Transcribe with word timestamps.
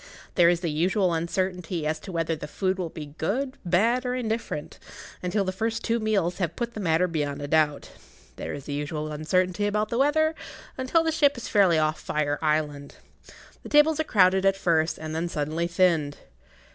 There 0.33 0.49
is 0.49 0.61
the 0.61 0.71
usual 0.71 1.13
uncertainty 1.13 1.85
as 1.85 1.99
to 1.99 2.11
whether 2.11 2.35
the 2.35 2.47
food 2.47 2.79
will 2.79 2.89
be 2.89 3.13
good, 3.19 3.59
bad, 3.63 4.03
or 4.03 4.15
indifferent, 4.15 4.79
until 5.21 5.43
the 5.43 5.51
first 5.51 5.83
two 5.83 5.99
meals 5.99 6.39
have 6.39 6.55
put 6.55 6.73
the 6.73 6.79
matter 6.79 7.07
beyond[Pg 7.07 7.19
17] 7.23 7.41
a 7.41 7.47
doubt; 7.47 7.91
there 8.35 8.51
is 8.51 8.65
the 8.65 8.73
usual 8.73 9.11
uncertainty 9.11 9.67
about 9.67 9.89
the 9.89 9.99
weather, 9.99 10.33
until 10.75 11.03
the 11.03 11.11
ship 11.11 11.37
is 11.37 11.47
fairly 11.47 11.77
off 11.77 11.99
Fire 11.99 12.39
Island. 12.41 12.95
The 13.61 13.69
tables 13.69 13.99
are 13.99 14.03
crowded 14.03 14.43
at 14.43 14.57
first, 14.57 14.97
and 14.97 15.13
then 15.13 15.29
suddenly 15.29 15.67
thinned. 15.67 16.17